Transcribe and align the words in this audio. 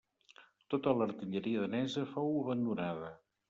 Tota 0.75 0.93
l'artilleria 1.01 1.67
danesa 1.67 2.09
fou 2.17 2.35
abandonada. 2.43 3.17